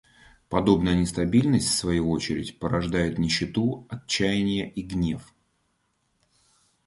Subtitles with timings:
[0.49, 5.31] Подобная нестабильность, в свою очередь, порождает нищету, отчаяние и гнев.